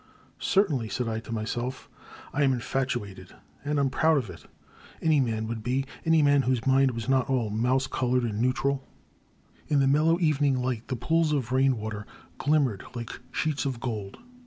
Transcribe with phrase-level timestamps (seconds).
[0.39, 1.87] Certainly,'* said I to myself,
[2.33, 4.47] I am infatu ated, and I *m proud of it.
[4.99, 8.83] Any man would be— any man whose mind was not all mouse coloured and neutral.'*
[9.67, 12.07] In the mellow evening light the pools of rain water
[12.39, 14.17] glimmered like sheets of gold.